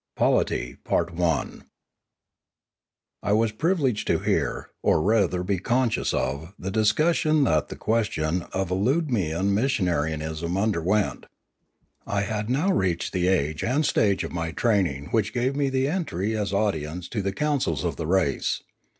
CHAPTER 0.17 0.55
IX 0.55 0.77
POLITY 0.95 1.61
I 3.21 3.33
WAS 3.33 3.51
privileged 3.51 4.07
to 4.07 4.17
hear, 4.17 4.71
or 4.81 4.99
rather 4.99 5.37
to 5.37 5.43
be 5.43 5.59
conscious 5.59 6.11
of, 6.11 6.55
the 6.57 6.71
discussion 6.71 7.43
that 7.43 7.69
the 7.69 7.75
question 7.75 8.41
of 8.51 8.69
idlutnian 8.69 9.51
missionaryism 9.53 10.57
underwent. 10.57 11.27
I 12.07 12.21
had 12.21 12.49
now 12.49 12.71
reached 12.71 13.13
the 13.13 13.27
age 13.27 13.63
and 13.63 13.85
stage 13.85 14.23
of 14.23 14.31
my 14.33 14.49
training 14.53 15.09
which 15.11 15.35
gave 15.35 15.55
me 15.55 15.69
the 15.69 15.87
entry 15.87 16.35
as 16.35 16.51
audience 16.51 17.07
to 17.09 17.21
the 17.21 17.31
councils 17.31 17.83
of 17.83 17.97
the 17.97 18.07
race. 18.07 18.63